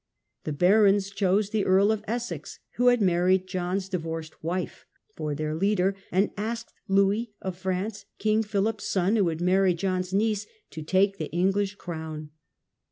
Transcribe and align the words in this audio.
The 0.45 0.51
barons 0.51 1.11
chose 1.11 1.51
the 1.51 1.63
Earl 1.63 1.91
of 1.91 2.03
Essex 2.07 2.57
(who 2.77 2.87
had 2.87 3.03
married 3.03 3.45
John's 3.45 3.87
divorced 3.87 4.43
wife) 4.43 4.87
for 5.13 5.35
their 5.35 5.53
leader, 5.53 5.95
and 6.11 6.31
asked 6.35 6.73
Louis 6.87 7.35
of 7.39 7.55
France, 7.55 8.05
King 8.17 8.41
Philip's 8.41 8.87
son, 8.87 9.15
who 9.15 9.27
had 9.27 9.41
married 9.41 9.77
John's 9.77 10.11
niece, 10.11 10.47
to 10.71 10.81
take 10.81 11.19
the 11.19 11.29
English 11.29 11.75
crown. 11.75 12.31